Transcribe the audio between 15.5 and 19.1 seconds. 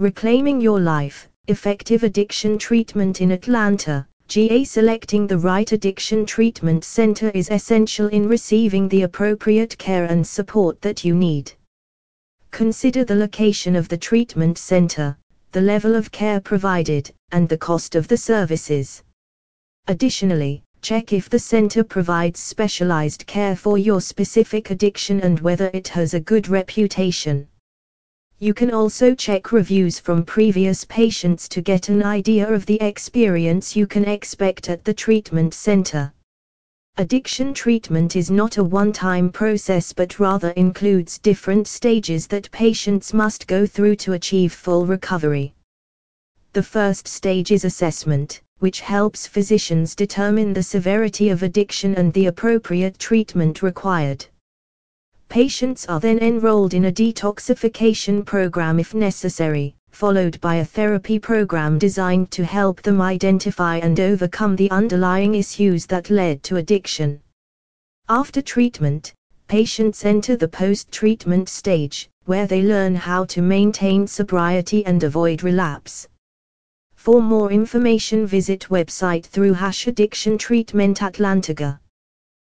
the level of care provided, and the cost of the services.